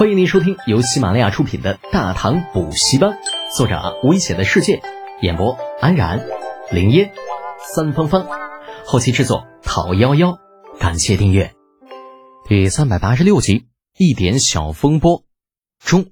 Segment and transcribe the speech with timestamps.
[0.00, 3.10] 欢迎您收听由喜马拉雅出品的《大唐补习班》，
[3.54, 4.80] 作者危险的世界，
[5.20, 6.26] 演播安然、
[6.72, 7.12] 林烟、
[7.74, 8.26] 三芳芳，
[8.86, 10.38] 后期制作讨幺幺，
[10.78, 11.54] 感谢订阅。
[12.48, 13.66] 第三百八十六集，
[13.98, 15.26] 一点小风波
[15.84, 16.06] 中，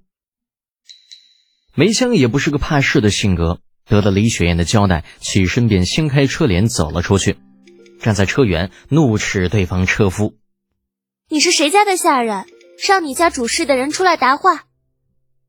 [1.75, 7.39] 梅香也不是个怕事的性格，得了李雪燕的交代，起身便掀开车帘走了出去，
[8.03, 10.35] 站在车辕怒斥对方车夫
[11.31, 12.45] ：“你是谁家的下人？”
[12.87, 14.65] 让你家主事的人出来答话。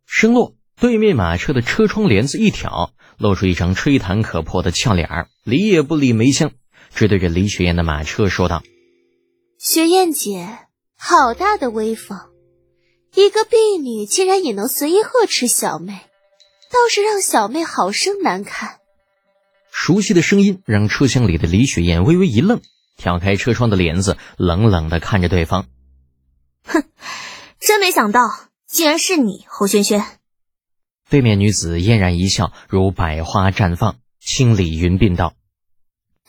[0.05, 6.51] 声落，对面马车的车窗帘子一挑，露出一张吹弹可破的俏脸儿，理也不理梅香，
[6.93, 8.63] 只对着李雪燕的马车说道
[9.59, 10.47] ：“雪燕姐，
[10.97, 12.17] 好大的威风！
[13.13, 15.93] 一个婢女竟然也能随意呵斥小妹，
[16.71, 18.77] 倒是让小妹好生难堪。”
[19.71, 22.61] 熟悉的声音让车厢里的李雪燕微微一愣，
[22.97, 25.67] 挑开车窗的帘子，冷冷的看着对方。
[26.65, 26.83] 哼，
[27.69, 28.21] 真没想到，
[28.65, 30.03] 竟然是你，侯萱萱。
[31.07, 35.35] 对面女子嫣然一笑，如百花绽放，轻理云鬓道：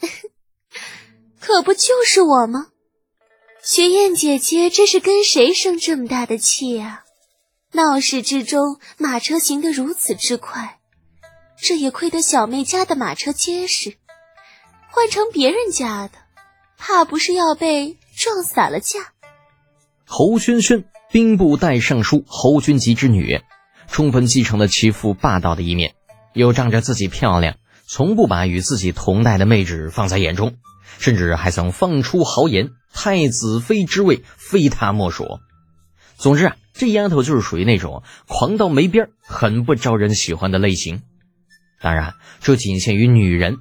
[1.40, 2.66] “可不就是我吗？
[3.62, 7.04] 雪燕姐姐这是跟谁生这么大的气啊？
[7.72, 10.78] 闹市之中，马车行得如此之快，
[11.56, 13.96] 这也亏得小妹家的马车结实，
[14.90, 16.18] 换成别人家的，
[16.76, 19.14] 怕不是要被撞散了架。”
[20.04, 23.40] 侯萱萱，兵部代尚书侯君集之女，
[23.88, 25.94] 充分继承了其父霸道的一面，
[26.34, 30.54] 又仗着自己漂亮，从不把与自己同代的妹纸放在眼中，
[31.00, 35.40] 甚至还曾放出豪言：太子妃之位非她莫属。
[36.16, 41.02] 总之啊，这丫头就是属于那种狂到没边、很不招人喜欢的类型。
[41.80, 43.56] 当然，这仅限于女人，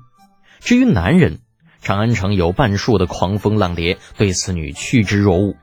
[0.60, 1.40] 至于男人，
[1.82, 5.56] 长安城有半数的狂风浪蝶对此女趋之若鹜。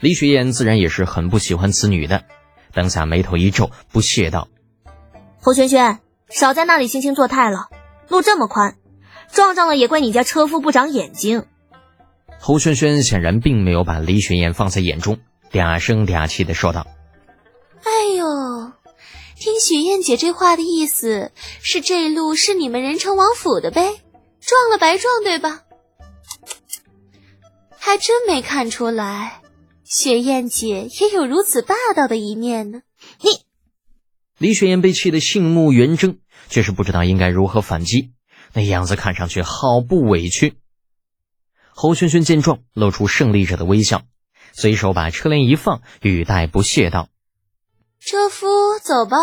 [0.00, 2.24] 李雪燕自然也是很不喜欢此女的，
[2.72, 4.48] 当下眉头一皱，不屑道
[5.40, 7.68] ：“侯萱萱，少在那里惺惺作态了。
[8.08, 8.76] 路这么宽，
[9.32, 11.46] 撞上了也怪你家车夫不长眼睛。”
[12.38, 15.18] 侯萱萱显然并没有把李雪燕放在眼中，
[15.50, 16.86] 嗲声嗲气的说道
[17.84, 18.72] ：“哎呦，
[19.38, 23.80] 听雪燕姐这话的意思，是这路是你们仁城王府的呗？
[24.40, 25.62] 撞了白撞，对吧？
[27.78, 29.40] 还真没看出来。”
[29.84, 32.80] 雪燕姐也有如此霸道的一面呢。
[33.20, 33.42] 你，
[34.38, 36.18] 李雪燕被气得杏目圆睁，
[36.48, 38.12] 却是不知道应该如何反击，
[38.54, 40.54] 那样子看上去好不委屈。
[41.70, 44.02] 侯轩轩见状，露出胜利者的微笑，
[44.52, 47.08] 随手把车帘一放，语带不屑道
[48.00, 48.46] ：“车夫，
[48.82, 49.16] 走吧。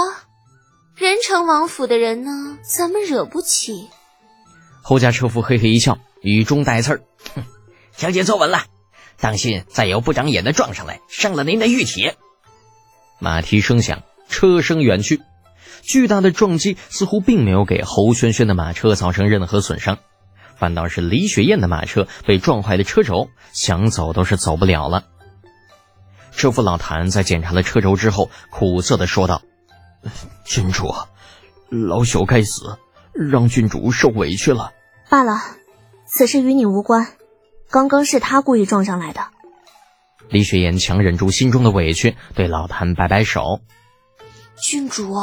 [0.95, 3.89] 仁城王府的人呢，咱们惹不起。”
[4.83, 7.43] 侯家车夫嘿嘿一笑，语中带刺儿：“哼，
[7.95, 8.65] 小姐坐稳了。”
[9.21, 12.11] 当心，再有不长眼的撞上来，伤了您的玉体。
[13.19, 15.21] 马蹄声响，车声远去，
[15.83, 19.99] 巨大的撞击似乎并没有给侯轩轩的马车造成任何损伤，
[20.57, 25.03] 反倒是李雪燕的马车被撞坏的车轴，想走都是走不了了。
[26.31, 29.43] 车夫老谭在检查了车轴之后，苦涩的说道
[30.43, 30.91] ：“郡主，
[31.69, 32.79] 老朽该死，
[33.13, 34.71] 让郡主受委屈了。
[35.11, 35.39] 罢了，
[36.07, 37.13] 此事与你无关。”
[37.71, 39.27] 刚刚是他故意撞上来的。
[40.29, 43.61] 李雪岩强忍住心中的委屈，对老谭摆摆手
[44.61, 45.15] ：“郡主。”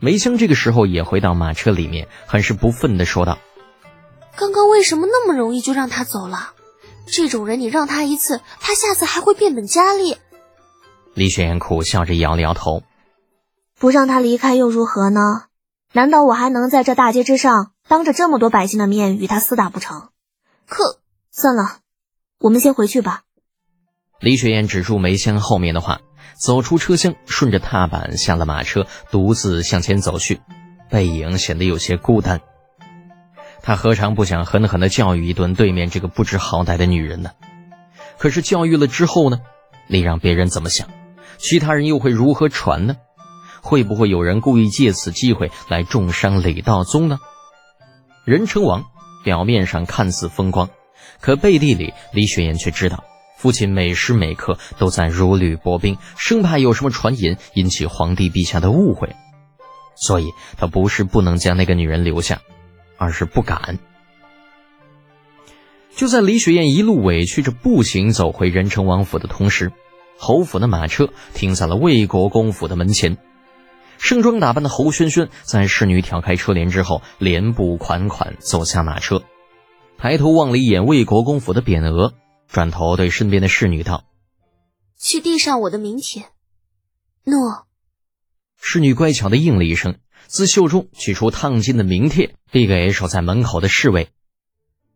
[0.00, 3.38] 梅香这个时候也回到马车里面，很是不忿的说道
[4.36, 6.52] ：“刚刚为什么那么容易就让他走了？
[7.06, 10.16] 这种人，你让他一次，他下次还会变本加厉。”
[11.14, 12.82] 李雪岩苦笑着摇了摇头
[13.78, 15.46] ：“不让他离开又如何呢？
[15.92, 20.08] 难道我还能在这大街之上，当着这么多百姓的面与他厮打不成？
[20.68, 21.00] 可……”
[21.36, 21.80] 算了，
[22.38, 23.22] 我们先回去吧。
[24.20, 26.00] 李雪燕止住梅香后面的话，
[26.36, 30.40] 走出车厢，顺着踏板下了马车，独自向前走去，
[30.88, 32.40] 背影显得有些孤单。
[33.62, 37.32] 他何尝不想狠狠地教育一顿对面这个不知好歹的女人呢？
[38.16, 39.40] 可是教育了之后呢？
[39.88, 40.88] 你让别人怎么想？
[41.38, 42.94] 其他人又会如何传呢？
[43.60, 47.18] 会不会有人故意借此机会来重伤李道宗呢？
[48.24, 48.84] 任成王
[49.24, 50.70] 表面上看似风光。
[51.20, 53.04] 可背地里，李雪燕却知道，
[53.36, 59.14] 父亲每时每刻都在如履薄冰，生怕有什么传言引起皇帝陛下的误会。
[59.96, 62.40] 所以，他不是不能将那个女人留下，
[62.96, 63.78] 而是不敢。
[65.94, 69.70] 就在李雪燕一路委屈着步行走回仁成王府的同时，
[70.18, 73.16] 侯府的马车停在了魏国公府的门前。
[73.96, 79.22] 盛装打扮的侯萱萱在侍女挑开车帘之后，连步款款走下马车。
[80.04, 82.12] 抬头望了一眼魏国公府的匾额，
[82.46, 84.04] 转头对身边的侍女道
[85.00, 86.26] ：“去递上我的名帖。
[87.24, 87.64] 诺。
[88.60, 89.96] 侍女乖巧的应了一声，
[90.26, 94.10] 自袖中取出烫金的名帖，递给守在门口的侍卫。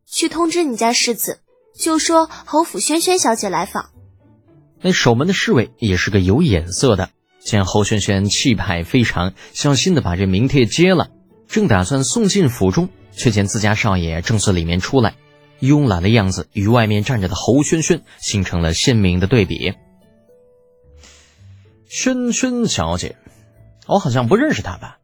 [0.05, 1.41] 去通知你家世子，
[1.75, 3.89] 就说侯府萱萱小姐来访。
[4.83, 7.09] 那守门的侍卫也是个有眼色的，
[7.41, 11.09] 见侯萱萱气派非常，小心的把这名帖接了，
[11.47, 15.17] 正打算送进府中，却见自家少爷正从里面出来，
[15.61, 19.75] 慵懒的样子与外面站着的侯轩轩形成了鲜明的对比。
[21.91, 23.17] 轩轩小姐，
[23.87, 24.99] 我好像不认识她吧？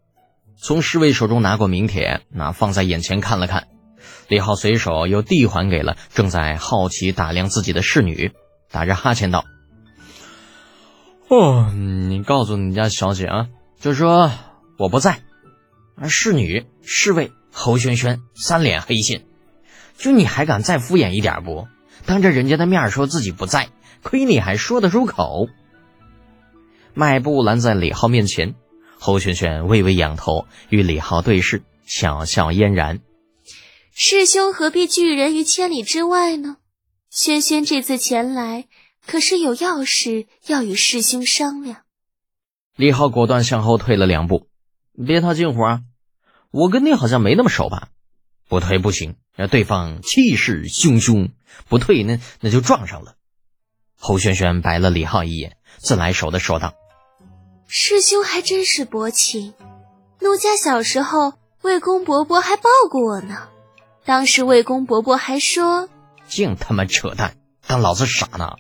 [0.57, 3.69] 从侍卫手中拿过名帖，那放在眼前看了看。
[4.29, 8.33] 李浩随手又递还给了正在好奇打量自己的侍女，
[8.71, 9.45] 打着哈欠道
[11.29, 13.49] ：“哦，你告诉你家小姐啊，
[13.81, 14.31] 就说
[14.79, 15.21] 我不在。
[15.97, 19.25] 而侍女、侍卫、侯轩轩三脸黑线，
[19.97, 21.69] 就你还敢再敷衍一点不？
[22.05, 23.71] 当着人家的面说自己不在，
[24.03, 25.47] 亏你还说得出口。”
[26.93, 28.57] 迈步拦在李浩面前，
[28.99, 33.01] 侯轩轩微微仰头与李浩对视，巧笑嫣然。
[33.95, 36.57] 师兄何必拒人于千里之外呢？
[37.09, 38.67] 轩轩这次前来，
[39.07, 41.83] 可是有要事要与师兄商量。
[42.75, 44.49] 李浩果断向后退了两步，
[45.07, 45.81] 别套近乎啊！
[46.55, 47.89] 我跟你好像没那么熟吧？
[48.49, 51.31] 不退不行，那对方气势汹汹，
[51.69, 53.17] 不退那那就撞上了。
[53.99, 56.75] 侯轩轩白了李浩一眼，自来熟的说道
[57.67, 59.55] ：“师兄还真是薄情，
[60.21, 63.49] 奴家小时候，魏公伯伯还抱过我呢。”
[64.07, 65.89] 当时魏公伯伯还说
[66.29, 67.35] ：“净他妈扯淡，
[67.67, 68.53] 当老子傻呢？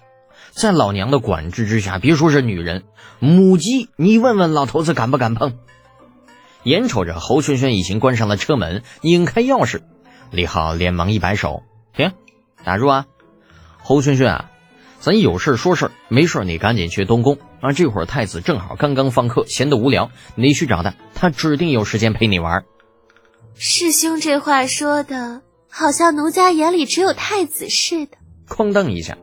[0.50, 2.82] 在老娘的管制之下，别说是女人，
[3.20, 5.56] 母鸡你问问老头子敢不敢碰？”
[6.64, 9.82] 眼瞅着侯轩轩已经关上了车门，拧开钥匙，
[10.31, 11.62] 李浩连忙一摆手
[11.94, 12.12] ：“停，
[12.64, 13.06] 打住啊！
[13.82, 14.50] 侯轩轩啊，
[14.99, 17.72] 咱有事说事，没事你赶紧去东宫啊！
[17.72, 22.64] 这会儿太子正好刚刚放课，闲得无聊，你去找他，他指定有时间陪你玩。”
[23.56, 28.17] 师兄这话说的，好像奴家眼里只有太子似的。
[28.49, 29.19] 哐当一下，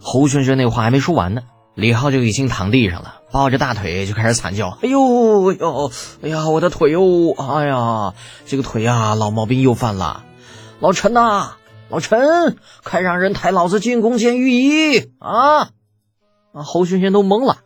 [0.00, 1.42] 侯轩轩那话还没说完呢，
[1.74, 5.90] 李浩就已经躺地上了，抱着大腿就开始惨叫：“哎呦哎呦，
[6.22, 7.34] 哎呀，我的腿哟！
[7.36, 8.14] 哎呀，
[8.46, 10.24] 这个腿呀，老毛病又犯了！
[10.80, 11.56] 老陈呐，
[11.88, 15.70] 老陈，快让人抬老子进宫见御医啊！”
[16.52, 17.56] 啊，侯轩轩都懵了，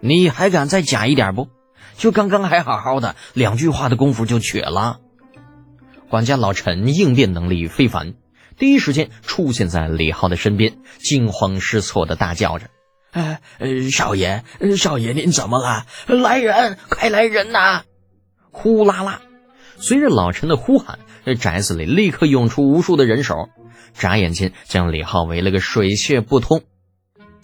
[0.00, 1.48] 你还敢再假一点不？
[1.96, 5.00] 就刚刚还好好的，两句话的功夫就瘸了。
[6.10, 8.14] 管家老陈应变能力非凡，
[8.58, 12.66] 第一时间出现在李浩的身边，惊慌失措的大叫着
[13.12, 13.40] ：“哎，
[13.90, 14.44] 少爷，
[14.76, 15.86] 少爷，您怎么了？
[16.06, 17.82] 来人，快来人呐！”
[18.52, 19.20] 呼啦啦，
[19.76, 23.48] 随着老陈的呼喊，这宅子里立刻涌出无数的人手，
[23.94, 26.62] 眨眼间将李浩围了个水泄不通。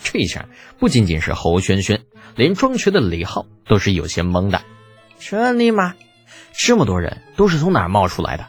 [0.03, 0.49] 这下
[0.79, 2.03] 不仅仅是侯轩轩，
[2.35, 4.63] 连装瘸的李浩都是有些懵的。
[5.19, 5.95] 这尼玛，
[6.53, 8.47] 这么多人都是从哪儿冒出来的？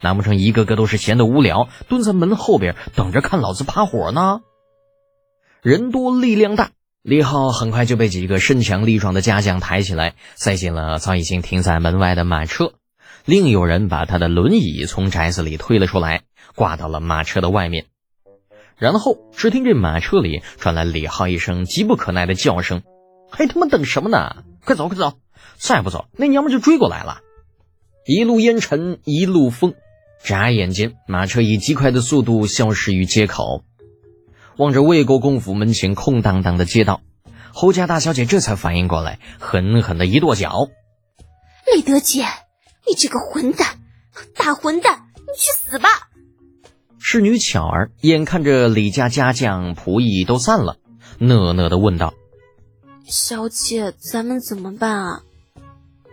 [0.00, 4.40] 难不成一个个都是闲得无聊，蹲在门后边等着看老子趴火呢？
[5.62, 6.70] 人多力量大，
[7.02, 12.74] 李浩很快就被几个身强力壮的家将抬起来，塞进了早已经停在门外的马车。
[13.24, 16.22] 另有人把他的轮椅从宅子里推了出来，
[16.54, 17.86] 挂到了马车的外面。
[18.76, 22.82] 然后只听这马车里传来李浩一声急不可耐的叫声
[23.28, 24.44] ：“还他妈等什么呢？
[24.64, 25.14] 快走，快走！
[25.56, 27.18] 再不走，那娘们就追过来了！”
[28.06, 29.74] 一路烟尘，一路风。
[30.22, 33.64] 眨眼间，马车以极快的速度消失于街口。
[34.58, 37.00] 望着魏国公府门前空荡荡的街道，
[37.54, 40.66] 侯家大小姐这才反应过来，狠狠的一跺脚
[41.72, 42.24] ：“李德姐，
[42.84, 43.78] 你这个混蛋，
[44.34, 45.88] 大混蛋，你去死吧！”
[46.98, 50.78] 侍女巧儿眼看着李家家将仆役都散了，
[51.20, 52.14] 讷讷的问道
[53.06, 55.22] ：“小姐，咱们怎么办啊？”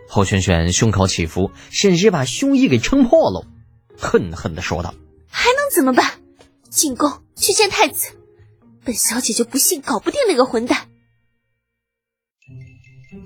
[0.08, 3.44] 侯萱萱胸口起伏，险些把胸衣给撑破了。
[3.98, 4.94] 恨恨的说道
[5.28, 6.12] ：“还能怎么办？
[6.70, 8.12] 进宫去见太子。
[8.86, 10.88] 本小姐就不信搞不定那个混蛋。”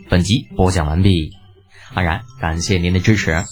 [0.08, 1.32] 本集播讲完毕，
[1.94, 3.44] 安然感谢您的支持。